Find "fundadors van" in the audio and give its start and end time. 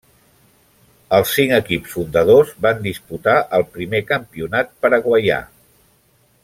1.97-2.81